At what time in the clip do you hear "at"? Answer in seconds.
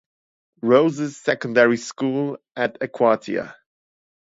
2.55-2.79